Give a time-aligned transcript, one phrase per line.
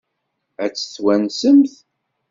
[0.63, 1.73] Ad t-twansemt?